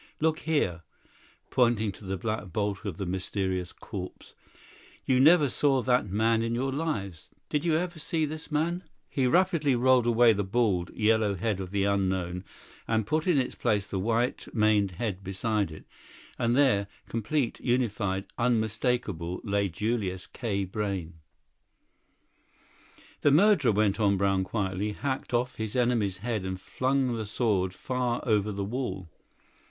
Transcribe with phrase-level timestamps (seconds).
[0.19, 0.81] Look here!"
[1.51, 4.33] (pointing to the black bulk of the mysterious corpse)
[5.05, 7.29] "you never saw that man in your lives.
[7.49, 11.69] Did you ever see this man?" He rapidly rolled away the bald, yellow head of
[11.69, 12.45] the unknown,
[12.87, 15.85] and put in its place the white maned head beside it.
[16.39, 20.65] And there, complete, unified, unmistakable, lay Julius K.
[20.65, 21.19] Brayne.
[23.21, 27.71] "The murderer," went on Brown quietly, "hacked off his enemy's head and flung the sword
[27.71, 29.07] far over the wall.